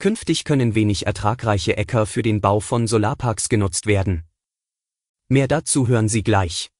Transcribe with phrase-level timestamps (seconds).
[0.00, 4.22] Künftig können wenig ertragreiche Äcker für den Bau von Solarparks genutzt werden.
[5.28, 6.70] Mehr dazu hören Sie gleich.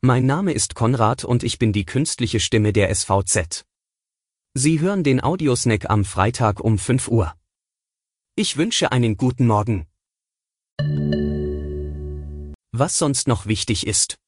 [0.00, 3.64] Mein Name ist Konrad und ich bin die künstliche Stimme der SVZ.
[4.52, 7.34] Sie hören den Audiosnack am Freitag um 5 Uhr.
[8.34, 9.86] Ich wünsche einen guten Morgen.
[12.72, 14.18] Was sonst noch wichtig ist.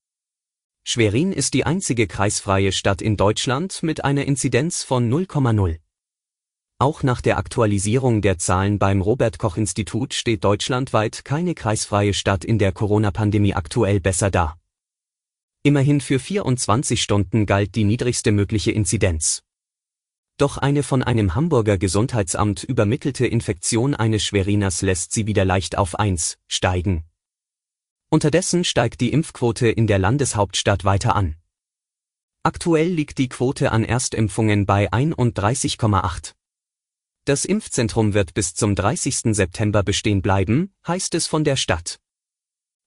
[0.84, 5.80] Schwerin ist die einzige kreisfreie Stadt in Deutschland mit einer Inzidenz von 0,0.
[6.78, 12.44] Auch nach der Aktualisierung der Zahlen beim Robert Koch Institut steht deutschlandweit keine kreisfreie Stadt
[12.44, 14.58] in der Corona-Pandemie aktuell besser da.
[15.62, 19.42] Immerhin für 24 Stunden galt die niedrigste mögliche Inzidenz.
[20.36, 25.98] Doch eine von einem Hamburger Gesundheitsamt übermittelte Infektion eines Schweriners lässt sie wieder leicht auf
[25.98, 27.04] 1 steigen.
[28.10, 31.36] Unterdessen steigt die Impfquote in der Landeshauptstadt weiter an.
[32.42, 36.34] Aktuell liegt die Quote an Erstimpfungen bei 31,8.
[37.26, 39.34] Das Impfzentrum wird bis zum 30.
[39.34, 41.98] September bestehen bleiben, heißt es von der Stadt.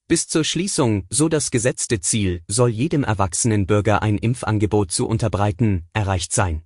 [0.08, 5.89] Bis zur Schließung, so das gesetzte Ziel, soll jedem erwachsenen Bürger ein Impfangebot zu unterbreiten,
[5.91, 6.63] erreicht sein.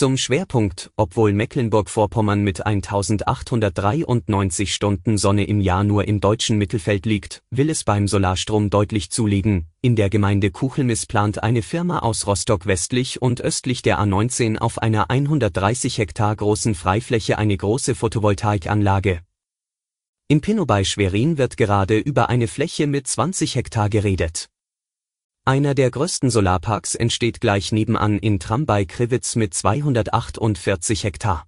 [0.00, 7.42] Zum Schwerpunkt, obwohl Mecklenburg-Vorpommern mit 1893 Stunden Sonne im Jahr nur im deutschen Mittelfeld liegt,
[7.50, 9.66] will es beim Solarstrom deutlich zulegen.
[9.82, 14.78] In der Gemeinde Kuchelmiss plant eine Firma aus Rostock westlich und östlich der A19 auf
[14.78, 19.20] einer 130 Hektar großen Freifläche eine große Photovoltaikanlage.
[20.28, 24.48] In Pinnow bei Schwerin wird gerade über eine Fläche mit 20 Hektar geredet.
[25.50, 31.44] Einer der größten Solarparks entsteht gleich nebenan in Tram bei Krivitz mit 248 Hektar.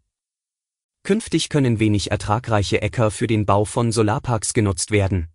[1.05, 5.29] Künftig können wenig ertragreiche Äcker für den Bau von Solarparks genutzt werden.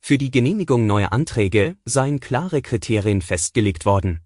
[0.00, 4.18] Für die Genehmigung neuer Anträge seien klare Kriterien festgelegt worden.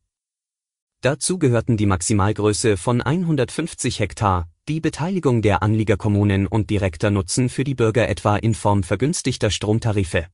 [1.03, 7.64] Dazu gehörten die Maximalgröße von 150 Hektar, die Beteiligung der Anliegerkommunen und direkter Nutzen für
[7.64, 10.29] die Bürger etwa in Form vergünstigter Stromtarife.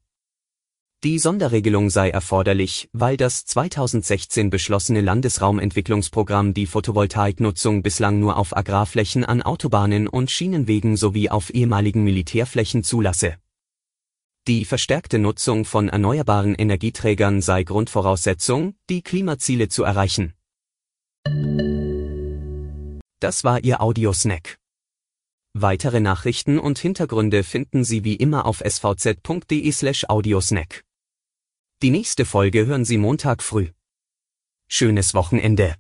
[1.03, 9.25] Die Sonderregelung sei erforderlich, weil das 2016 beschlossene Landesraumentwicklungsprogramm die Photovoltaiknutzung bislang nur auf Agrarflächen
[9.25, 13.37] an Autobahnen und Schienenwegen sowie auf ehemaligen Militärflächen zulasse.
[14.47, 20.35] Die verstärkte Nutzung von erneuerbaren Energieträgern sei Grundvoraussetzung, die Klimaziele zu erreichen.
[23.21, 24.59] Das war Ihr Audiosnack.
[25.55, 30.85] Weitere Nachrichten und Hintergründe finden Sie wie immer auf svz.de/audiosnack.
[31.83, 33.69] Die nächste Folge hören Sie Montag früh.
[34.69, 35.77] Schönes Wochenende.